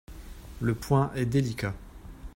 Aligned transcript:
Le 0.61 0.73
point 0.73 1.11
est 1.13 1.27
délicat. 1.27 1.75